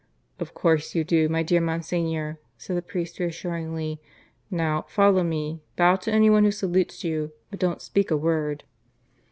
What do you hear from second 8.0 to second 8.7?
a word."